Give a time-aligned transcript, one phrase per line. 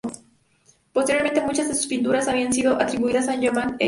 [0.95, 3.79] Anteriormente muchas de sus pinturas habían sido atribuidas a Jan van Eyck.